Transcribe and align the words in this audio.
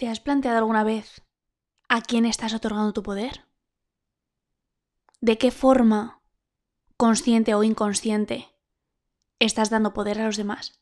¿Te 0.00 0.08
has 0.08 0.18
planteado 0.18 0.56
alguna 0.56 0.82
vez 0.82 1.20
a 1.90 2.00
quién 2.00 2.24
estás 2.24 2.54
otorgando 2.54 2.94
tu 2.94 3.02
poder? 3.02 3.44
¿De 5.20 5.36
qué 5.36 5.50
forma, 5.50 6.22
consciente 6.96 7.54
o 7.54 7.62
inconsciente, 7.62 8.48
estás 9.40 9.68
dando 9.68 9.92
poder 9.92 10.18
a 10.18 10.24
los 10.24 10.38
demás? 10.38 10.80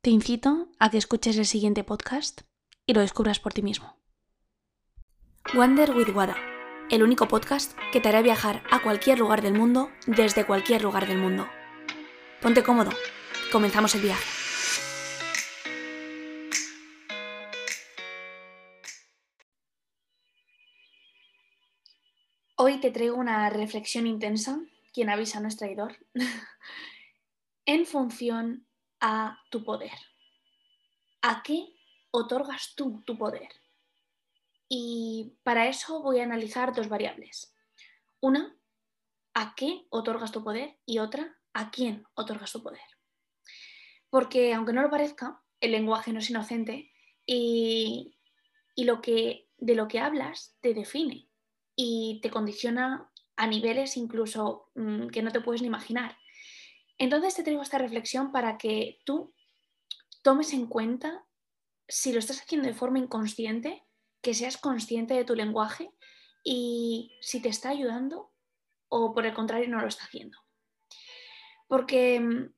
Te 0.00 0.10
incito 0.10 0.68
a 0.78 0.90
que 0.90 0.98
escuches 0.98 1.36
el 1.36 1.46
siguiente 1.46 1.82
podcast 1.82 2.42
y 2.86 2.94
lo 2.94 3.00
descubras 3.00 3.40
por 3.40 3.52
ti 3.52 3.62
mismo. 3.62 3.96
Wander 5.56 5.90
with 5.90 6.14
Wada, 6.14 6.36
el 6.88 7.02
único 7.02 7.26
podcast 7.26 7.76
que 7.92 8.00
te 8.00 8.10
hará 8.10 8.22
viajar 8.22 8.62
a 8.70 8.80
cualquier 8.80 9.18
lugar 9.18 9.42
del 9.42 9.54
mundo 9.54 9.90
desde 10.06 10.46
cualquier 10.46 10.82
lugar 10.84 11.08
del 11.08 11.18
mundo. 11.18 11.48
Ponte 12.40 12.62
cómodo, 12.62 12.92
comenzamos 13.50 13.96
el 13.96 14.02
viaje. 14.02 14.33
Hoy 22.66 22.80
te 22.80 22.90
traigo 22.90 23.16
una 23.16 23.50
reflexión 23.50 24.06
intensa, 24.06 24.58
quien 24.94 25.10
avisa 25.10 25.38
no 25.38 25.48
es 25.48 25.58
traidor, 25.58 25.98
en 27.66 27.84
función 27.84 28.66
a 29.00 29.38
tu 29.50 29.62
poder. 29.66 29.92
¿A 31.20 31.42
qué 31.42 31.76
otorgas 32.10 32.72
tú 32.74 33.02
tu 33.04 33.18
poder? 33.18 33.50
Y 34.66 35.36
para 35.42 35.68
eso 35.68 36.00
voy 36.00 36.20
a 36.20 36.22
analizar 36.22 36.74
dos 36.74 36.88
variables. 36.88 37.54
Una, 38.20 38.56
¿a 39.34 39.54
qué 39.54 39.84
otorgas 39.90 40.32
tu 40.32 40.42
poder? 40.42 40.78
Y 40.86 41.00
otra, 41.00 41.36
¿a 41.52 41.70
quién 41.70 42.06
otorgas 42.14 42.52
tu 42.52 42.62
poder? 42.62 42.88
Porque 44.08 44.54
aunque 44.54 44.72
no 44.72 44.80
lo 44.80 44.88
parezca, 44.88 45.42
el 45.60 45.72
lenguaje 45.72 46.14
no 46.14 46.20
es 46.20 46.30
inocente 46.30 46.90
y, 47.26 48.16
y 48.74 48.84
lo 48.84 49.02
que, 49.02 49.50
de 49.58 49.74
lo 49.74 49.86
que 49.86 50.00
hablas 50.00 50.56
te 50.62 50.72
define 50.72 51.28
y 51.76 52.20
te 52.22 52.30
condiciona 52.30 53.10
a 53.36 53.46
niveles 53.46 53.96
incluso 53.96 54.70
mm, 54.74 55.08
que 55.08 55.22
no 55.22 55.32
te 55.32 55.40
puedes 55.40 55.62
ni 55.62 55.68
imaginar. 55.68 56.16
Entonces 56.98 57.34
te 57.34 57.42
traigo 57.42 57.62
esta 57.62 57.78
reflexión 57.78 58.30
para 58.30 58.56
que 58.58 59.00
tú 59.04 59.34
tomes 60.22 60.52
en 60.52 60.66
cuenta 60.66 61.24
si 61.88 62.12
lo 62.12 62.18
estás 62.18 62.40
haciendo 62.40 62.68
de 62.68 62.74
forma 62.74 62.98
inconsciente, 62.98 63.84
que 64.22 64.34
seas 64.34 64.56
consciente 64.56 65.14
de 65.14 65.24
tu 65.24 65.34
lenguaje 65.34 65.90
y 66.42 67.12
si 67.20 67.42
te 67.42 67.48
está 67.48 67.70
ayudando 67.70 68.30
o 68.88 69.12
por 69.12 69.26
el 69.26 69.34
contrario 69.34 69.68
no 69.68 69.80
lo 69.80 69.88
está 69.88 70.04
haciendo. 70.04 70.38
Porque, 71.66 72.20
mm, 72.20 72.54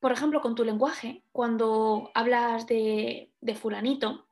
por 0.00 0.12
ejemplo, 0.12 0.40
con 0.40 0.54
tu 0.54 0.64
lenguaje, 0.64 1.24
cuando 1.32 2.10
hablas 2.14 2.66
de, 2.66 3.32
de 3.40 3.54
fulanito, 3.54 4.28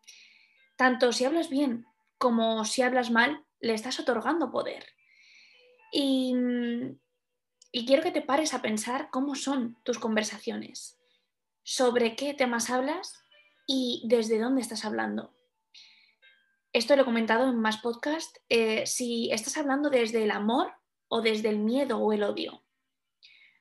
tanto 0.76 1.12
si 1.12 1.24
hablas 1.24 1.48
bien 1.48 1.86
como 2.18 2.64
si 2.64 2.82
hablas 2.82 3.10
mal, 3.10 3.45
le 3.60 3.74
estás 3.74 3.98
otorgando 4.00 4.50
poder. 4.50 4.86
Y, 5.92 6.34
quiero 7.86 8.02
que 8.02 8.10
te 8.10 8.22
pares 8.22 8.54
a 8.54 8.62
pensar 8.62 9.10
cómo 9.10 9.34
son 9.34 9.78
tus 9.82 9.98
conversaciones, 9.98 10.98
sobre 11.62 12.16
qué 12.16 12.34
temas 12.34 12.70
hablas 12.70 13.14
y 13.66 14.02
desde 14.06 14.38
dónde 14.38 14.62
estás 14.62 14.84
hablando. 14.84 15.34
Esto 16.72 16.96
lo 16.96 17.02
he 17.02 17.06
comentado 17.06 17.48
en 17.48 17.58
más 17.58 17.78
podcasts, 17.78 18.40
eh, 18.48 18.86
si 18.86 19.30
estás 19.32 19.56
hablando 19.56 19.88
desde 19.88 20.24
el 20.24 20.30
amor 20.30 20.72
o 21.08 21.22
desde 21.22 21.48
el 21.48 21.58
miedo 21.58 21.98
o 21.98 22.12
el 22.12 22.22
odio. 22.22 22.62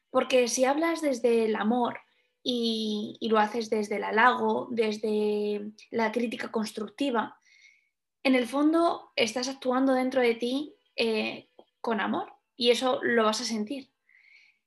Porque 0.10 0.48
si 0.48 0.66
hablas 0.66 1.02
desde 1.02 1.46
el 1.46 1.56
amor 1.56 2.00
y, 2.44 3.18
y, 3.20 3.30
lo 3.30 3.40
haces 3.40 3.70
desde 3.70 3.98
el 3.98 4.04
halago, 4.04 4.68
desde 4.72 5.72
la 5.92 6.12
crítica 6.12 6.52
constructiva, 6.52 7.40
en 8.26 8.34
el 8.34 8.48
fondo 8.48 9.12
estás 9.16 9.48
actuando 9.48 9.94
dentro 9.94 10.20
de 10.20 10.34
ti 10.34 10.76
eh, 10.96 11.48
con 11.80 12.02
amor 12.02 12.34
y 12.56 12.72
eso 12.72 13.00
lo 13.04 13.24
vas 13.24 13.40
a 13.40 13.46
sentir. 13.46 13.92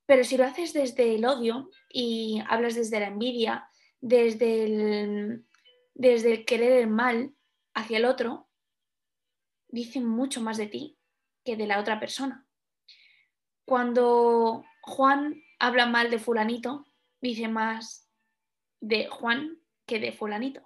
Pero 0.06 0.22
si 0.22 0.36
lo 0.36 0.44
haces 0.44 0.72
desde 0.72 1.16
el 1.16 1.24
odio 1.24 1.68
y 1.88 2.40
hablas 2.48 2.76
desde 2.76 3.00
la 3.00 3.08
envidia, 3.08 3.68
desde 4.00 4.64
el, 4.64 5.44
desde 5.92 6.44
querer 6.44 6.70
el 6.70 6.86
mal 6.86 7.34
hacia 7.74 7.98
el 7.98 8.04
otro, 8.04 8.48
dice 9.66 10.00
mucho 10.00 10.40
más 10.40 10.56
de 10.56 10.68
ti 10.68 10.96
que 11.44 11.56
de 11.56 11.66
la 11.66 11.80
otra 11.80 11.98
persona. 11.98 12.46
Cuando 13.64 14.64
Juan 14.82 15.42
habla 15.58 15.86
mal 15.86 16.10
de 16.10 16.20
fulanito, 16.20 16.86
dice 17.20 17.48
más 17.48 18.08
de 18.80 19.08
Juan 19.08 19.58
que 19.84 19.98
de 19.98 20.12
fulanito. 20.12 20.62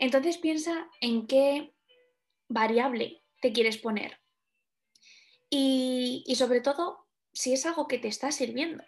Entonces 0.00 0.38
piensa 0.38 0.90
en 1.02 1.26
qué 1.26 1.74
variable 2.50 3.22
te 3.40 3.52
quieres 3.52 3.78
poner. 3.78 4.20
Y, 5.48 6.34
sobre 6.36 6.60
todo, 6.60 7.06
si 7.32 7.54
es 7.54 7.64
algo 7.64 7.88
que 7.88 7.98
te 7.98 8.08
está 8.08 8.30
sirviendo. 8.30 8.84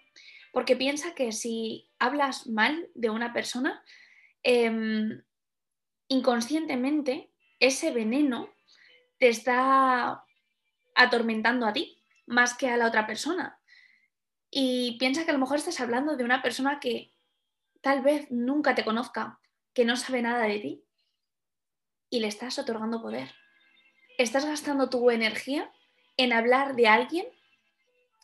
Porque 0.53 0.77
piensa 0.77 1.15
que 1.15 1.33
si 1.33 1.89
hablas 1.99 2.47
mal 2.47 2.91
de 2.95 3.09
una 3.09 3.33
persona, 3.33 3.83
em, 4.43 5.23
inconscientemente 6.09 7.33
ese 7.59 7.91
veneno 7.91 8.51
te 9.19 9.29
está 9.29 10.25
atormentando 10.95 11.67
a 11.67 11.73
ti 11.73 12.03
más 12.27 12.55
que 12.55 12.69
a 12.69 12.77
la 12.77 12.87
otra 12.87 13.07
persona. 13.07 13.59
Y 14.51 14.99
piensa 14.99 15.25
que 15.25 15.31
a 15.31 15.35
lo 15.35 15.41
mejor 15.41 15.57
estás 15.57 15.81
hablando 15.81 16.17
de 16.17 16.25
una 16.25 16.43
persona 16.43 16.79
que 16.81 17.13
tal 17.81 18.03
vez 18.03 18.31
nunca 18.31 18.75
te 18.75 18.85
conozca, 18.85 19.41
que 19.73 19.85
no 19.85 19.97
sabe 19.97 20.23
nada 20.23 20.45
de 20.45 20.59
ti, 20.59 20.85
y 22.11 22.21
le 22.21 22.29
estás 22.29 22.59
otorgando 22.59 23.01
poder. 23.01 23.42
Estás 24.19 24.45
gastando 24.45 24.89
tu 24.89 25.11
energía 25.11 25.71
en 26.17 26.33
hablar 26.33 26.77
de 26.77 26.87
alguien 26.87 27.27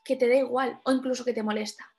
que 0.05 0.17
te 0.17 0.29
da 0.29 0.37
igual 0.37 0.81
o 0.85 0.93
incluso 0.93 1.25
que 1.25 1.33
te 1.33 1.43
molesta. 1.43 1.93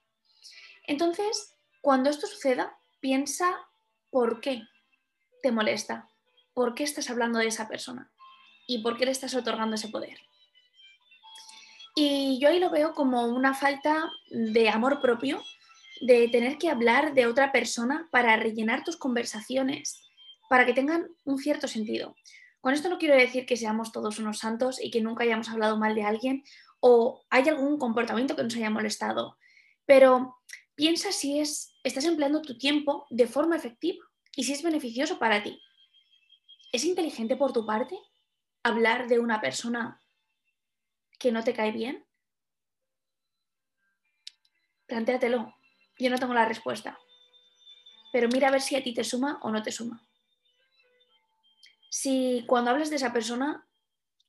Entonces, 0.87 1.55
cuando 1.81 2.09
esto 2.09 2.27
suceda, 2.27 2.77
piensa 2.99 3.67
por 4.09 4.41
qué 4.41 4.63
te 5.41 5.51
molesta, 5.51 6.09
por 6.53 6.75
qué 6.75 6.83
estás 6.83 7.09
hablando 7.09 7.39
de 7.39 7.47
esa 7.47 7.67
persona 7.67 8.11
y 8.67 8.81
por 8.83 8.97
qué 8.97 9.05
le 9.05 9.11
estás 9.11 9.35
otorgando 9.35 9.75
ese 9.75 9.89
poder. 9.89 10.17
Y 11.95 12.39
yo 12.39 12.49
ahí 12.49 12.59
lo 12.59 12.69
veo 12.69 12.93
como 12.93 13.25
una 13.25 13.53
falta 13.53 14.09
de 14.29 14.69
amor 14.69 15.01
propio, 15.01 15.43
de 16.01 16.29
tener 16.29 16.57
que 16.57 16.69
hablar 16.69 17.13
de 17.13 17.27
otra 17.27 17.51
persona 17.51 18.07
para 18.11 18.37
rellenar 18.37 18.83
tus 18.83 18.97
conversaciones, 18.97 20.01
para 20.49 20.65
que 20.65 20.73
tengan 20.73 21.09
un 21.25 21.37
cierto 21.37 21.67
sentido. 21.67 22.15
Con 22.61 22.73
esto 22.73 22.89
no 22.89 22.97
quiero 22.97 23.15
decir 23.15 23.45
que 23.45 23.55
seamos 23.55 23.91
todos 23.91 24.19
unos 24.19 24.39
santos 24.39 24.83
y 24.83 24.91
que 24.91 25.01
nunca 25.01 25.23
hayamos 25.23 25.49
hablado 25.49 25.77
mal 25.77 25.95
de 25.95 26.03
alguien 26.03 26.43
o 26.81 27.25
hay 27.29 27.47
algún 27.47 27.77
comportamiento 27.77 28.35
que 28.35 28.43
nos 28.43 28.55
haya 28.55 28.69
molestado, 28.69 29.37
pero 29.85 30.37
piensa 30.75 31.11
si 31.11 31.39
es, 31.39 31.73
estás 31.83 32.05
empleando 32.05 32.41
tu 32.41 32.57
tiempo 32.57 33.05
de 33.09 33.27
forma 33.27 33.55
efectiva 33.55 34.05
y 34.35 34.43
si 34.43 34.53
es 34.53 34.61
beneficioso 34.61 35.19
para 35.19 35.41
ti. 35.41 35.61
¿Es 36.71 36.83
inteligente 36.85 37.35
por 37.35 37.53
tu 37.53 37.65
parte 37.65 37.97
hablar 38.63 39.07
de 39.07 39.19
una 39.19 39.41
persona 39.41 40.01
que 41.17 41.31
no 41.31 41.43
te 41.43 41.53
cae 41.53 41.71
bien? 41.71 42.05
Plantéatelo. 44.85 45.53
Yo 45.97 46.09
no 46.09 46.17
tengo 46.17 46.33
la 46.33 46.45
respuesta. 46.45 46.97
Pero 48.13 48.27
mira 48.29 48.47
a 48.47 48.51
ver 48.51 48.61
si 48.61 48.75
a 48.75 48.83
ti 48.83 48.93
te 48.93 49.03
suma 49.03 49.39
o 49.41 49.51
no 49.51 49.61
te 49.61 49.71
suma 49.71 50.08
si 52.01 52.45
cuando 52.47 52.71
hablas 52.71 52.89
de 52.89 52.95
esa 52.95 53.11
persona 53.11 53.67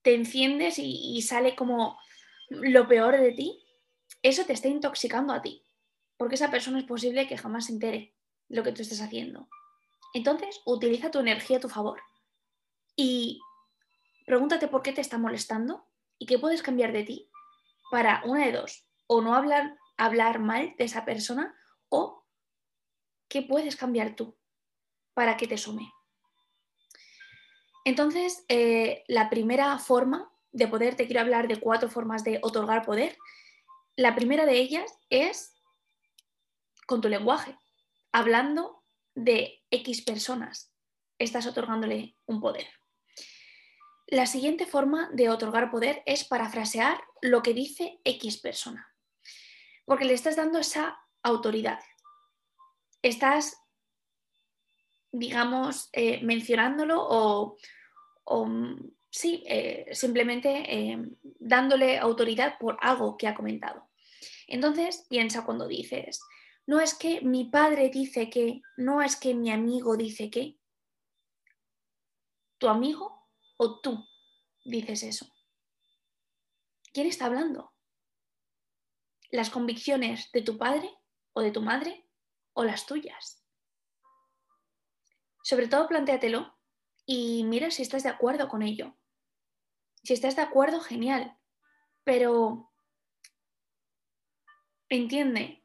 te 0.02 0.16
enciendes 0.16 0.74
y, 0.78 1.22
sale 1.22 1.54
como 1.54 2.00
lo 2.48 2.88
peor 2.88 3.16
de 3.20 3.30
ti, 3.30 3.64
eso 4.22 4.44
te 4.44 4.54
está 4.54 4.66
intoxicando 4.66 5.32
a 5.32 5.40
ti, 5.40 5.64
porque 6.16 6.34
esa 6.34 6.50
persona 6.50 6.80
es 6.80 6.84
posible 6.84 7.28
que 7.28 7.38
jamás 7.38 7.66
se 7.66 7.72
entere 7.72 8.16
lo 8.48 8.64
que 8.64 8.72
tú 8.72 8.82
estás 8.82 9.00
haciendo. 9.00 9.48
Entonces, 10.14 10.60
utiliza 10.66 11.12
tu 11.12 11.20
energía 11.20 11.58
a 11.58 11.60
tu 11.60 11.68
favor 11.68 12.02
y 12.96 13.40
pregúntate 14.26 14.66
por 14.66 14.82
qué 14.82 14.92
te 14.92 15.00
está 15.00 15.16
molestando 15.18 15.86
y 16.18 16.26
qué 16.26 16.40
puedes 16.40 16.62
cambiar 16.62 16.90
de 16.90 17.04
ti 17.04 17.30
para 17.92 18.20
una 18.24 18.46
de 18.46 18.52
dos, 18.52 18.84
o 19.06 19.20
no 19.20 19.36
hablar, 19.36 19.78
hablar 19.96 20.40
mal 20.40 20.74
de 20.76 20.84
esa 20.86 21.04
persona 21.04 21.54
o 21.88 22.26
qué 23.28 23.42
puedes 23.42 23.76
cambiar 23.76 24.16
tú 24.16 24.36
para 25.14 25.36
que 25.36 25.46
te 25.46 25.56
sume. 25.56 25.92
Entonces, 27.84 28.44
eh, 28.48 29.04
la 29.08 29.30
primera 29.30 29.78
forma 29.78 30.30
de 30.52 30.68
poder, 30.68 30.96
te 30.96 31.06
quiero 31.06 31.20
hablar 31.20 31.48
de 31.48 31.60
cuatro 31.60 31.88
formas 31.88 32.24
de 32.24 32.38
otorgar 32.42 32.84
poder. 32.84 33.16
La 33.96 34.14
primera 34.14 34.46
de 34.46 34.58
ellas 34.58 34.98
es 35.08 35.54
con 36.86 37.00
tu 37.00 37.08
lenguaje, 37.08 37.56
hablando 38.12 38.84
de 39.14 39.62
X 39.70 40.02
personas, 40.02 40.72
estás 41.18 41.46
otorgándole 41.46 42.16
un 42.26 42.40
poder. 42.40 42.66
La 44.06 44.26
siguiente 44.26 44.66
forma 44.66 45.08
de 45.12 45.28
otorgar 45.28 45.70
poder 45.70 46.02
es 46.04 46.24
parafrasear 46.24 47.00
lo 47.22 47.42
que 47.42 47.54
dice 47.54 48.00
X 48.04 48.40
persona, 48.40 48.92
porque 49.84 50.04
le 50.04 50.14
estás 50.14 50.34
dando 50.34 50.58
esa 50.58 50.98
autoridad. 51.22 51.78
Estás 53.02 53.56
digamos, 55.12 55.88
eh, 55.92 56.22
mencionándolo 56.22 56.96
o, 57.02 58.46
mm, 58.46 58.90
sí, 59.10 59.42
eh, 59.46 59.86
simplemente 59.92 60.64
eh, 60.68 60.98
dándole 61.38 61.98
autoridad 61.98 62.58
por 62.58 62.76
algo 62.80 63.16
que 63.16 63.26
ha 63.26 63.34
comentado. 63.34 63.88
Entonces, 64.46 65.06
piensa 65.08 65.44
cuando 65.44 65.66
dices, 65.66 66.20
no 66.66 66.80
es 66.80 66.94
que 66.94 67.20
mi 67.22 67.46
padre 67.46 67.88
dice 67.88 68.30
que, 68.30 68.60
no 68.76 69.02
es 69.02 69.16
que 69.16 69.34
mi 69.34 69.50
amigo 69.50 69.96
dice 69.96 70.30
que, 70.30 70.58
tu 72.58 72.68
amigo 72.68 73.26
o 73.56 73.80
tú 73.80 74.06
dices 74.64 75.02
eso. 75.02 75.26
¿Quién 76.92 77.06
está 77.06 77.26
hablando? 77.26 77.72
¿Las 79.30 79.50
convicciones 79.50 80.30
de 80.32 80.42
tu 80.42 80.58
padre 80.58 80.90
o 81.32 81.40
de 81.40 81.50
tu 81.50 81.62
madre 81.62 82.06
o 82.52 82.64
las 82.64 82.86
tuyas? 82.86 83.39
Sobre 85.50 85.66
todo 85.66 85.88
plantéatelo 85.88 86.56
y 87.04 87.42
mira 87.42 87.72
si 87.72 87.82
estás 87.82 88.04
de 88.04 88.08
acuerdo 88.08 88.46
con 88.46 88.62
ello. 88.62 88.96
Si 90.04 90.12
estás 90.12 90.36
de 90.36 90.42
acuerdo, 90.42 90.78
genial, 90.78 91.36
pero 92.04 92.70
entiende 94.88 95.64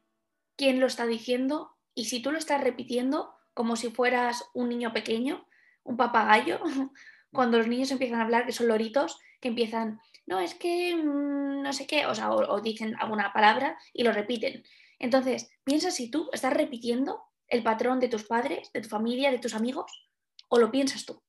quién 0.56 0.80
lo 0.80 0.88
está 0.88 1.06
diciendo 1.06 1.76
y 1.94 2.06
si 2.06 2.20
tú 2.20 2.32
lo 2.32 2.38
estás 2.38 2.64
repitiendo 2.64 3.32
como 3.54 3.76
si 3.76 3.90
fueras 3.90 4.50
un 4.54 4.70
niño 4.70 4.92
pequeño, 4.92 5.46
un 5.84 5.96
papagayo, 5.96 6.58
cuando 7.32 7.58
los 7.58 7.68
niños 7.68 7.92
empiezan 7.92 8.18
a 8.18 8.24
hablar, 8.24 8.44
que 8.44 8.50
son 8.50 8.66
loritos, 8.66 9.20
que 9.40 9.46
empiezan, 9.46 10.00
no, 10.26 10.40
es 10.40 10.56
que 10.56 10.96
mm, 10.96 11.62
no 11.62 11.72
sé 11.72 11.86
qué, 11.86 12.06
o 12.06 12.14
sea, 12.16 12.32
o, 12.32 12.60
dicen 12.60 12.96
alguna 12.98 13.32
palabra 13.32 13.78
y 13.92 14.02
lo 14.02 14.10
repiten. 14.10 14.64
Entonces, 14.98 15.48
piensa 15.62 15.92
si 15.92 16.10
tú 16.10 16.28
estás 16.32 16.54
repitiendo 16.54 17.22
el 17.48 17.62
patrón 17.62 18.00
de 18.00 18.08
tus 18.08 18.24
padres, 18.24 18.72
de 18.72 18.80
tu 18.80 18.88
familia, 18.88 19.30
de 19.30 19.38
tus 19.38 19.54
amigos, 19.54 20.10
o 20.48 20.58
lo 20.58 20.70
piensas 20.70 21.04
tú. 21.04 21.22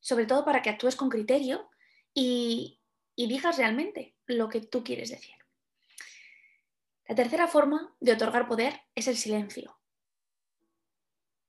Sobre 0.00 0.26
todo 0.26 0.44
para 0.44 0.62
que 0.62 0.70
actúes 0.70 0.96
con 0.96 1.08
criterio 1.08 1.70
y, 2.12 2.80
y 3.16 3.26
digas 3.26 3.56
realmente 3.56 4.14
lo 4.26 4.48
que 4.48 4.60
tú 4.60 4.84
quieres 4.84 5.10
decir. 5.10 5.34
La 7.06 7.14
tercera 7.14 7.48
forma 7.48 7.94
de 8.00 8.12
otorgar 8.12 8.48
poder 8.48 8.80
es 8.94 9.08
el 9.08 9.16
silencio. 9.16 9.78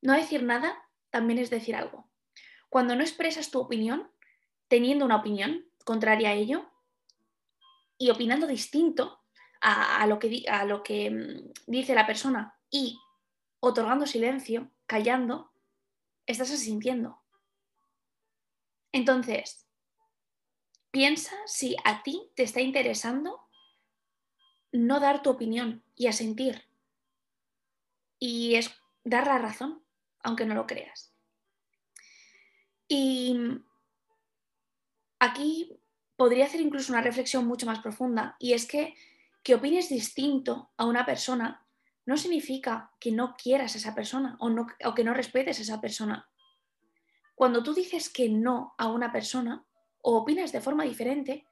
No 0.02 0.14
decir 0.14 0.44
nada 0.44 0.90
también 1.10 1.40
es 1.40 1.50
decir 1.50 1.76
algo. 1.76 2.10
Cuando 2.70 2.96
no 2.96 3.02
expresas 3.02 3.52
tu 3.52 3.60
opinión, 3.60 4.12
teniendo 4.68 5.06
una 5.06 5.18
opinión 5.18 5.66
contraria 5.86 6.30
a 6.30 6.34
ello 6.34 6.70
y 7.98 8.10
opinando 8.10 8.48
distinto 8.48 9.22
a, 9.62 10.06
lo, 10.06 10.20
que, 10.20 10.44
a 10.48 10.66
lo 10.66 10.84
que 10.84 11.10
mm, 11.10 11.54
dice 11.66 11.96
la 11.96 12.06
persona 12.06 12.56
y 12.70 13.00
otorgando 13.68 14.06
silencio, 14.06 14.70
callando, 14.86 15.52
estás 16.26 16.52
asintiendo. 16.52 17.22
Entonces, 18.92 19.68
piensa 20.92 21.36
si 21.46 21.76
a 21.84 22.04
ti 22.04 22.32
te 22.36 22.44
está 22.44 22.62
interesando 22.62 23.42
no 24.72 25.00
dar 25.00 25.22
tu 25.22 25.30
opinión 25.30 25.84
y 25.96 26.08
asentir. 26.08 26.64
Y 28.20 28.56
es 28.56 28.72
dar 29.04 29.28
la 29.28 29.38
razón, 29.38 29.84
aunque 30.20 30.46
no 30.46 30.56
lo 30.56 30.68
creas. 30.68 31.14
Y 32.88 33.38
aquí 35.20 35.80
podría 36.16 36.46
hacer 36.46 36.62
incluso 36.62 36.94
una 36.94 37.02
reflexión 37.02 37.46
mucho 37.46 37.66
más 37.66 37.80
profunda, 37.80 38.36
y 38.40 38.54
es 38.54 38.66
que 38.68 38.96
que 39.46 39.54
opines 39.54 39.90
distinto 39.90 40.72
a 40.76 40.86
una 40.86 41.06
persona 41.06 41.65
no 42.06 42.18
significa 42.18 42.92
que 43.00 43.12
no 43.12 43.36
quieras 43.36 43.76
a 43.76 43.78
esa 43.80 43.96
persona 43.96 44.38
o, 44.40 44.50
no, 44.50 44.68
que 44.96 45.04
no 45.04 45.14
respetes 45.14 45.60
a 45.60 45.62
esa 45.64 45.82
persona. 45.82 46.30
Cuando 47.34 47.64
tú 47.64 47.74
dices 47.74 48.10
que 48.10 48.30
no 48.30 48.76
a 48.78 48.88
una 48.88 49.12
persona 49.12 49.66
o 50.02 50.18
opinas 50.18 50.52
de 50.52 50.62
forma 50.62 50.84
diferente, 50.84 51.48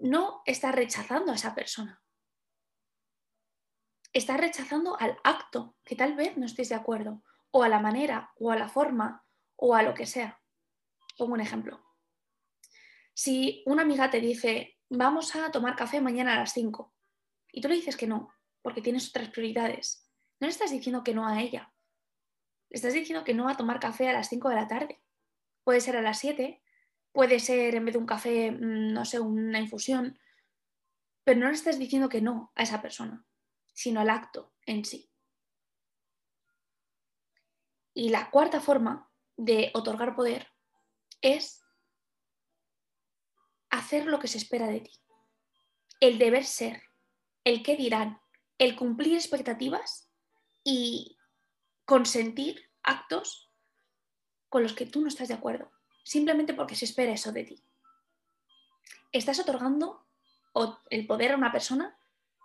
no 0.00 0.42
estás 0.46 0.74
rechazando 0.74 1.32
a 1.32 1.34
esa 1.34 1.54
persona. 1.54 2.00
Estás 4.12 4.38
rechazando 4.38 4.98
al 4.98 5.18
acto, 5.24 5.76
que 5.84 5.96
tal 5.96 6.14
vez 6.14 6.36
no 6.38 6.46
estés 6.46 6.70
de 6.70 6.74
acuerdo, 6.74 7.22
o 7.50 7.62
a 7.62 7.68
la 7.68 7.80
manera, 7.80 8.32
o 8.38 8.50
a 8.50 8.56
la 8.56 8.68
forma, 8.68 9.24
o 9.56 9.74
a 9.74 9.82
lo 9.82 9.94
que 9.94 10.06
sea. 10.06 10.40
Pongo 11.18 11.34
un 11.34 11.40
ejemplo. 11.40 11.84
Si 13.12 13.62
una 13.66 13.82
amiga 13.82 14.10
te 14.10 14.20
dice, 14.20 14.78
vamos 14.88 15.34
a 15.34 15.50
tomar 15.50 15.76
café 15.76 16.00
mañana 16.00 16.34
a 16.34 16.38
las 16.38 16.52
5, 16.52 16.94
y 17.52 17.60
tú 17.60 17.68
le 17.68 17.74
dices 17.74 17.96
que 17.96 18.06
no, 18.06 18.35
porque 18.66 18.82
tienes 18.82 19.10
otras 19.10 19.28
prioridades, 19.28 20.10
no 20.40 20.48
le 20.48 20.50
estás 20.50 20.72
diciendo 20.72 21.04
que 21.04 21.14
no 21.14 21.24
a 21.24 21.40
ella. 21.40 21.72
Le 22.68 22.74
estás 22.74 22.94
diciendo 22.94 23.22
que 23.22 23.32
no 23.32 23.48
a 23.48 23.56
tomar 23.56 23.78
café 23.78 24.08
a 24.08 24.12
las 24.12 24.28
5 24.28 24.48
de 24.48 24.54
la 24.56 24.66
tarde. 24.66 25.00
Puede 25.62 25.80
ser 25.80 25.96
a 25.96 26.02
las 26.02 26.18
7, 26.18 26.60
puede 27.12 27.38
ser 27.38 27.76
en 27.76 27.84
vez 27.84 27.92
de 27.92 28.00
un 28.00 28.06
café, 28.06 28.50
mm, 28.50 28.92
no 28.92 29.04
sé, 29.04 29.20
una 29.20 29.60
infusión, 29.60 30.18
pero 31.22 31.38
no 31.38 31.46
le 31.46 31.52
estás 31.52 31.78
diciendo 31.78 32.08
que 32.08 32.20
no 32.20 32.50
a 32.56 32.64
esa 32.64 32.82
persona, 32.82 33.24
sino 33.72 34.00
al 34.00 34.10
acto 34.10 34.52
en 34.62 34.84
sí. 34.84 35.12
Y 37.94 38.08
la 38.08 38.32
cuarta 38.32 38.60
forma 38.60 39.08
de 39.36 39.70
otorgar 39.74 40.16
poder 40.16 40.48
es 41.20 41.62
hacer 43.70 44.06
lo 44.06 44.18
que 44.18 44.26
se 44.26 44.38
espera 44.38 44.66
de 44.66 44.80
ti. 44.80 44.92
El 46.00 46.18
deber 46.18 46.44
ser, 46.44 46.82
el 47.44 47.62
qué 47.62 47.76
dirán, 47.76 48.20
el 48.58 48.76
cumplir 48.76 49.14
expectativas 49.14 50.08
y 50.64 51.16
consentir 51.84 52.70
actos 52.82 53.50
con 54.48 54.62
los 54.62 54.72
que 54.72 54.86
tú 54.86 55.00
no 55.00 55.08
estás 55.08 55.28
de 55.28 55.34
acuerdo, 55.34 55.70
simplemente 56.04 56.54
porque 56.54 56.76
se 56.76 56.84
espera 56.84 57.12
eso 57.12 57.32
de 57.32 57.44
ti. 57.44 57.62
Estás 59.12 59.38
otorgando 59.38 60.06
el 60.90 61.06
poder 61.06 61.32
a 61.32 61.36
una 61.36 61.52
persona 61.52 61.98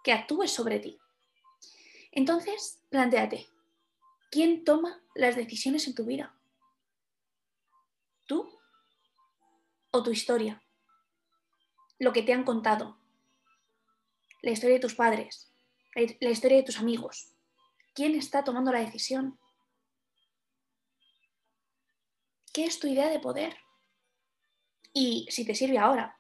que 0.04 0.12
actúe 0.12 0.48
sobre 0.48 0.80
ti. 0.80 1.00
Entonces, 2.12 2.82
planteate, 2.90 3.48
¿quién 4.32 4.66
toma 4.66 5.02
las 5.16 5.36
decisiones 5.36 5.88
en 5.88 5.96
tu 5.96 6.06
vida? 6.06 6.36
¿Tú 8.28 8.50
o 9.92 10.04
tu 10.04 10.12
historia? 10.12 10.62
Lo 12.00 12.12
que 12.12 12.24
te 12.24 12.34
han 12.34 12.44
contado. 12.44 12.98
La 14.42 14.52
historia 14.52 14.76
de 14.76 14.82
tus 14.82 14.96
padres. 14.96 15.51
La 15.94 16.30
historia 16.30 16.58
de 16.58 16.64
tus 16.64 16.80
amigos. 16.80 17.34
¿Quién 17.94 18.16
está 18.16 18.46
tomando 18.46 18.72
la 18.72 18.80
decisión? 18.80 19.38
¿Qué 22.54 22.64
es 22.64 22.80
tu 22.80 22.88
idea 22.88 23.10
de 23.10 23.20
poder? 23.20 23.58
Y 24.94 25.28
si 25.30 25.46
te 25.46 25.54
sirve 25.54 25.78
ahora. 25.78 26.18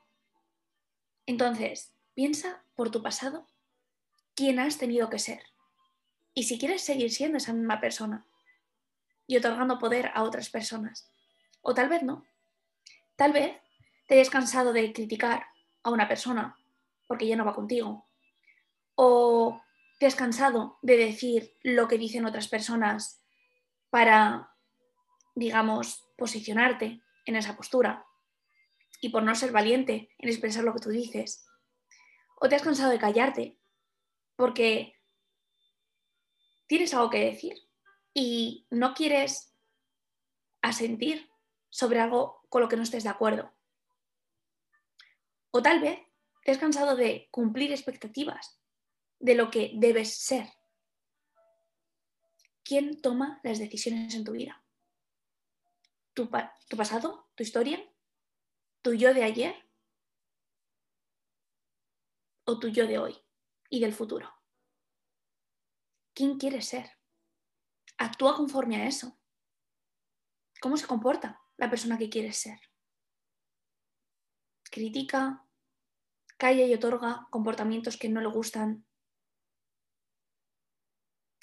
Entonces, 1.25 1.93
piensa 2.13 2.65
por 2.75 2.91
tu 2.91 3.01
pasado 3.01 3.47
quién 4.35 4.59
has 4.59 4.77
tenido 4.77 5.09
que 5.09 5.19
ser. 5.19 5.41
Y 6.33 6.43
si 6.43 6.59
quieres 6.59 6.81
seguir 6.81 7.11
siendo 7.11 7.37
esa 7.37 7.53
misma 7.53 7.79
persona 7.79 8.25
y 9.25 9.37
otorgando 9.37 9.79
poder 9.79 10.11
a 10.13 10.23
otras 10.23 10.49
personas. 10.49 11.09
O 11.61 11.73
tal 11.73 11.87
vez 11.87 12.03
no. 12.03 12.25
Tal 13.15 13.31
vez 13.31 13.55
te 14.07 14.15
hayas 14.15 14.29
cansado 14.29 14.73
de 14.73 14.91
criticar 14.91 15.45
a 15.83 15.91
una 15.91 16.09
persona 16.09 16.57
porque 17.07 17.27
ya 17.27 17.37
no 17.37 17.45
va 17.45 17.55
contigo. 17.55 18.10
O 19.03 19.59
te 19.97 20.05
has 20.05 20.13
cansado 20.13 20.77
de 20.83 20.95
decir 20.95 21.57
lo 21.63 21.87
que 21.87 21.97
dicen 21.97 22.23
otras 22.23 22.47
personas 22.47 23.25
para, 23.89 24.53
digamos, 25.33 26.07
posicionarte 26.19 27.01
en 27.25 27.35
esa 27.35 27.57
postura 27.57 28.05
y 29.01 29.09
por 29.09 29.23
no 29.23 29.33
ser 29.33 29.51
valiente 29.51 30.13
en 30.19 30.29
expresar 30.29 30.63
lo 30.63 30.75
que 30.75 30.81
tú 30.81 30.89
dices. 30.89 31.47
O 32.39 32.47
te 32.47 32.53
has 32.53 32.61
cansado 32.61 32.91
de 32.91 32.99
callarte 32.99 33.57
porque 34.35 34.93
tienes 36.67 36.93
algo 36.93 37.09
que 37.09 37.25
decir 37.25 37.55
y 38.13 38.67
no 38.69 38.93
quieres 38.93 39.55
asentir 40.61 41.27
sobre 41.71 42.01
algo 42.01 42.43
con 42.49 42.61
lo 42.61 42.69
que 42.69 42.77
no 42.77 42.83
estés 42.83 43.01
de 43.01 43.09
acuerdo. 43.09 43.51
O 45.49 45.63
tal 45.63 45.79
vez 45.79 45.99
te 46.45 46.51
has 46.51 46.59
cansado 46.59 46.95
de 46.95 47.27
cumplir 47.31 47.71
expectativas 47.71 48.60
de 49.21 49.35
lo 49.35 49.49
que 49.51 49.71
debes 49.75 50.17
ser. 50.17 50.49
¿Quién 52.63 53.01
toma 53.01 53.39
las 53.43 53.59
decisiones 53.59 54.13
en 54.15 54.23
tu 54.23 54.33
vida? 54.33 54.63
¿Tu, 56.13 56.29
pasado? 56.29 57.29
¿Tu 57.35 57.43
historia? 57.43 57.79
¿Tu 58.81 58.93
yo 58.93 59.13
de 59.13 59.23
ayer? 59.23 59.55
¿O 62.45 62.59
tu 62.59 62.67
yo 62.69 62.87
de 62.87 62.97
hoy 62.97 63.17
y 63.69 63.79
del 63.79 63.93
futuro? 63.93 64.29
¿Quién 66.13 66.37
quieres 66.37 66.67
ser? 66.67 66.91
Actúa 67.97 68.35
conforme 68.35 68.77
a 68.77 68.87
eso. 68.87 69.17
¿Cómo 70.59 70.77
se 70.77 70.87
comporta 70.87 71.41
la 71.57 71.69
persona 71.69 71.97
que 71.97 72.09
quieres 72.09 72.37
ser? 72.37 72.59
Critica, 74.63 75.45
calla 76.37 76.65
y 76.65 76.73
otorga 76.73 77.27
comportamientos 77.29 77.97
que 77.97 78.09
no 78.09 78.21
le 78.21 78.27
gustan. 78.27 78.85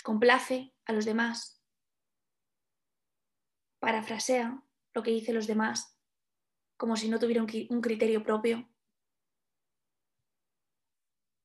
Complace 0.08 0.72
a 0.86 0.94
los 0.94 1.04
demás. 1.04 1.62
parafrasea 3.78 4.62
lo 4.94 5.02
que 5.02 5.10
dicen 5.10 5.34
los 5.34 5.46
demás 5.46 5.98
como 6.78 6.96
si 6.96 7.10
no 7.10 7.18
tuviera 7.18 7.42
un 7.42 7.80
criterio 7.82 8.22
propio. 8.22 8.70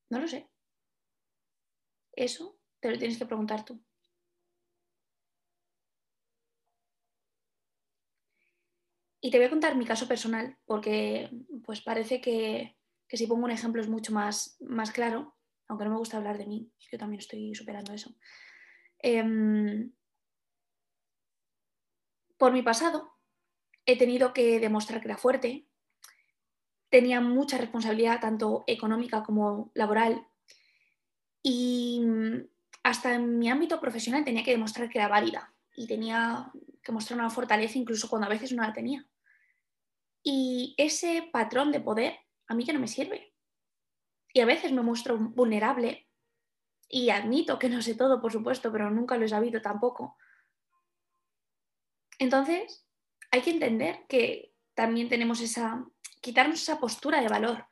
No 0.08 0.18
lo 0.18 0.26
sé. 0.28 0.48
Eso 2.12 2.58
te 2.80 2.90
lo 2.90 2.98
tienes 2.98 3.18
que 3.18 3.26
preguntar 3.26 3.66
tú. 3.66 3.84
Y 9.20 9.30
te 9.30 9.36
voy 9.36 9.46
a 9.46 9.50
contar 9.50 9.76
mi 9.76 9.84
caso 9.84 10.08
personal, 10.08 10.56
porque 10.64 11.30
pues 11.64 11.82
parece 11.82 12.22
que, 12.22 12.78
si 13.08 13.26
pongo 13.26 13.44
un 13.44 13.50
ejemplo 13.50 13.82
es 13.82 13.88
mucho 13.88 14.12
más, 14.12 14.56
más 14.60 14.90
claro, 14.90 15.36
aunque 15.68 15.84
no 15.84 15.90
me 15.90 15.98
gusta 15.98 16.16
hablar 16.16 16.38
de 16.38 16.46
mí, 16.46 16.72
yo 16.90 16.98
también 16.98 17.20
estoy 17.20 17.54
superando 17.54 17.92
eso. 17.92 18.14
Em, 19.06 19.92
por 22.38 22.52
mi 22.54 22.62
pasado, 22.62 23.12
he 23.84 23.98
tenido 23.98 24.32
que 24.32 24.58
demostrar 24.58 25.02
que 25.02 25.08
era 25.08 25.18
fuerte, 25.18 25.66
tenía 26.88 27.20
mucha 27.20 27.58
responsabilidad, 27.58 28.22
tanto 28.22 28.64
económica 28.66 29.22
como 29.22 29.70
laboral, 29.74 30.26
y 31.42 32.00
hasta 32.82 33.16
en 33.16 33.38
mi 33.38 33.50
ámbito 33.50 33.78
profesional 33.78 34.24
tenía 34.24 34.42
que 34.42 34.52
demostrar 34.52 34.88
que 34.88 34.96
era 34.96 35.08
válida 35.08 35.52
y 35.76 35.86
tenía 35.86 36.50
que 36.82 36.92
mostrar 36.92 37.20
una 37.20 37.28
fortaleza 37.28 37.76
incluso 37.76 38.08
cuando 38.08 38.26
a 38.26 38.30
veces 38.30 38.52
no 38.52 38.62
la 38.62 38.72
tenía. 38.72 39.06
Y 40.22 40.74
ese 40.78 41.28
patrón 41.30 41.72
de 41.72 41.80
poder 41.80 42.16
a 42.46 42.54
mí 42.54 42.64
ya 42.64 42.72
no 42.72 42.80
me 42.80 42.88
sirve. 42.88 43.34
Y 44.32 44.40
a 44.40 44.46
veces 44.46 44.72
me 44.72 44.80
muestro 44.80 45.18
vulnerable 45.18 46.08
y 46.94 47.10
admito 47.10 47.58
que 47.58 47.68
no 47.68 47.82
sé 47.82 47.96
todo, 47.96 48.20
por 48.20 48.30
supuesto, 48.30 48.70
pero 48.70 48.88
nunca 48.88 49.16
lo 49.16 49.24
he 49.24 49.28
sabido 49.28 49.60
tampoco. 49.60 50.16
Entonces, 52.20 52.86
hay 53.32 53.42
que 53.42 53.50
entender 53.50 54.06
que 54.08 54.54
también 54.74 55.08
tenemos 55.08 55.40
esa, 55.40 55.84
quitarnos 56.20 56.62
esa 56.62 56.78
postura 56.78 57.20
de 57.20 57.26
valor 57.26 57.66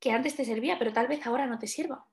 que 0.00 0.12
antes 0.12 0.34
te 0.34 0.46
servía, 0.46 0.78
pero 0.78 0.94
tal 0.94 1.08
vez 1.08 1.26
ahora 1.26 1.44
no 1.46 1.58
te 1.58 1.66
sirva. 1.66 2.08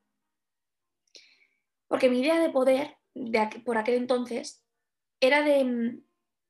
Porque 1.88 2.10
mi 2.10 2.20
idea 2.20 2.38
de 2.42 2.50
poder 2.50 2.98
de, 3.14 3.48
por 3.64 3.78
aquel 3.78 3.96
entonces 3.96 4.66
era 5.22 5.44
de 5.44 5.64
mm, 5.64 6.04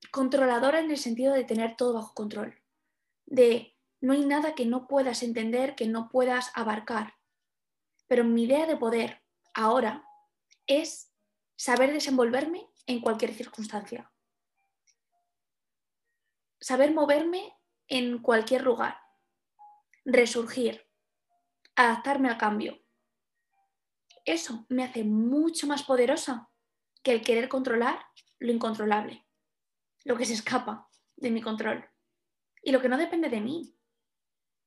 controladora 0.10 0.80
en 0.80 0.90
el 0.90 0.98
sentido 0.98 1.32
de 1.32 1.44
tener 1.44 1.76
todo 1.76 1.94
bajo 1.94 2.16
control 2.16 2.60
de 3.28 3.78
no 4.00 4.14
hay 4.14 4.26
nada 4.26 4.56
que 4.56 4.66
no 4.66 4.88
puedas 4.88 5.22
entender, 5.22 5.76
que 5.76 5.86
no 5.86 6.10
puedas 6.10 6.52
abarcar. 6.56 7.14
Pero 8.08 8.24
mi 8.24 8.46
idea 8.46 8.66
de 8.66 8.78
poder 8.78 9.21
ahora 9.54 10.08
es 10.68 11.12
saber 11.56 11.94
desenvolverme 11.94 12.70
en 12.88 13.02
cualquier 13.02 13.34
circunstancia. 13.34 14.12
Saber 16.60 16.94
moverme 16.94 17.56
en 17.88 18.20
cualquier 18.20 18.64
lugar. 18.64 18.98
Resurgir. 20.06 20.88
Adaptarme 21.76 22.30
al 22.30 22.38
cambio. 22.38 22.82
Eso 24.26 24.66
me 24.70 24.84
hace 24.84 25.04
mucho 25.04 25.68
más 25.68 25.84
poderosa 25.84 26.50
que 27.04 27.12
el 27.12 27.22
querer 27.22 27.50
controlar 27.50 28.06
lo 28.40 28.52
incontrolable, 28.52 29.26
lo 30.04 30.16
que 30.18 30.26
se 30.26 30.34
escapa 30.34 30.90
de 31.16 31.32
mi 31.32 31.42
control 31.42 31.90
y 32.62 32.72
lo 32.72 32.82
que 32.82 32.90
no 32.90 32.98
depende 32.98 33.30
de 33.30 33.42
mí. 33.42 33.76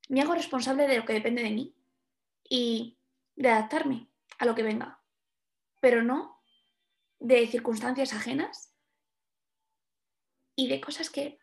Me 0.09 0.21
hago 0.21 0.35
responsable 0.35 0.89
de 0.89 0.99
lo 0.99 1.05
que 1.05 1.13
depende 1.13 1.43
de 1.43 1.51
mí 1.51 1.77
y 2.49 2.99
de 3.37 3.49
adaptarme 3.49 4.14
a 4.39 4.47
lo 4.47 4.55
que 4.55 4.63
venga, 4.63 5.03
pero 5.81 6.03
no 6.03 6.43
de 7.19 7.47
circunstancias 7.47 8.13
ajenas 8.13 8.75
y 10.57 10.69
de 10.69 10.81
cosas 10.81 11.11
que 11.11 11.39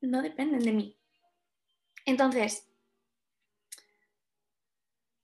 no 0.00 0.22
dependen 0.22 0.60
de 0.60 0.72
mí. 0.72 0.98
Entonces, 2.04 2.68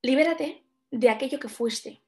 libérate 0.02 0.64
de 0.90 1.10
aquello 1.10 1.38
que 1.38 1.48
fuiste. 1.48 2.02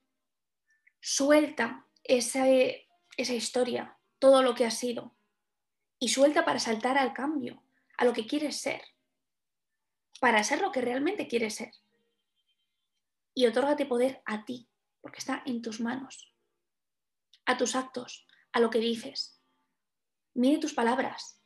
Suelta 1.01 1.87
esa, 2.05 2.47
esa 2.47 3.35
historia, 3.35 3.99
todo 4.19 4.43
lo 4.43 4.55
que 4.55 4.65
has 4.65 4.79
sido, 4.79 5.15
y 5.99 6.09
suelta 6.09 6.45
para 6.45 6.59
saltar 6.59 6.99
al 6.99 7.13
cambio, 7.13 7.63
a 7.97 8.05
lo 8.05 8.13
que 8.13 8.27
quieres 8.27 8.57
ser, 8.57 8.83
para 10.21 10.43
ser 10.43 10.61
lo 10.61 10.73
que 10.73 10.81
realmente 10.81 11.29
quieres 11.29 11.55
ser. 11.55 11.73
Y 13.35 13.47
otórgate 13.47 13.87
poder 13.87 14.23
a 14.25 14.45
ti, 14.45 14.69
porque 15.01 15.19
está 15.19 15.43
en 15.47 15.63
tus 15.63 15.81
manos, 15.81 16.35
a 17.47 17.57
tus 17.57 17.75
actos, 17.75 18.27
a 18.53 18.61
lo 18.61 18.71
que 18.71 18.79
dices. 18.79 19.41
Mire 20.35 20.59
tus 20.59 20.75
palabras, 20.75 21.41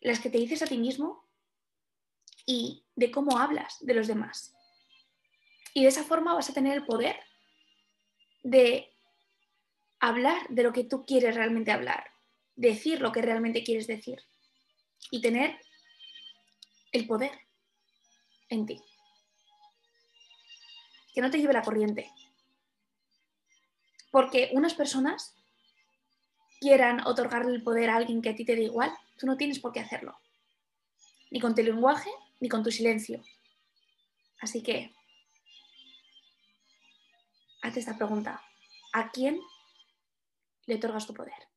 las 0.00 0.20
que 0.20 0.30
te 0.30 0.38
dices 0.38 0.62
a 0.62 0.66
ti 0.66 0.78
mismo 0.78 1.28
y 2.46 2.84
de 2.94 3.10
cómo 3.10 3.38
hablas 3.38 3.76
de 3.80 3.94
los 3.94 4.06
demás. 4.06 4.54
Y 5.74 5.82
de 5.82 5.88
esa 5.88 6.04
forma 6.04 6.34
vas 6.34 6.48
a 6.48 6.54
tener 6.54 6.74
el 6.74 6.86
poder 6.86 7.16
de 8.42 8.94
hablar 9.98 10.46
de 10.48 10.62
lo 10.62 10.72
que 10.72 10.84
tú 10.84 11.04
quieres 11.04 11.34
realmente 11.34 11.72
hablar, 11.72 12.10
decir 12.54 13.00
lo 13.00 13.12
que 13.12 13.22
realmente 13.22 13.64
quieres 13.64 13.86
decir 13.86 14.22
y 15.10 15.20
tener 15.20 15.58
el 16.92 17.06
poder 17.06 17.32
en 18.48 18.66
ti. 18.66 18.82
Que 21.16 21.22
no 21.22 21.30
te 21.30 21.38
lleve 21.38 21.54
la 21.54 21.62
corriente. 21.62 22.12
Porque 24.10 24.50
unas 24.52 24.74
personas 24.74 25.34
quieran 26.60 27.06
otorgarle 27.06 27.54
el 27.54 27.62
poder 27.62 27.88
a 27.88 27.96
alguien 27.96 28.20
que 28.20 28.28
a 28.28 28.34
ti 28.34 28.44
te 28.44 28.54
da 28.54 28.60
igual, 28.60 28.92
tú 29.16 29.24
no 29.24 29.38
tienes 29.38 29.58
por 29.58 29.72
qué 29.72 29.80
hacerlo. 29.80 30.20
Ni 31.30 31.40
con 31.40 31.54
tu 31.54 31.62
lenguaje, 31.62 32.10
ni 32.38 32.50
con 32.50 32.62
tu 32.62 32.70
silencio. 32.70 33.22
Así 34.42 34.62
que, 34.62 34.94
hazte 37.62 37.80
esta 37.80 37.96
pregunta. 37.96 38.42
¿A 38.92 39.10
quién 39.10 39.40
le 40.66 40.74
otorgas 40.74 41.06
tu 41.06 41.14
poder? 41.14 41.48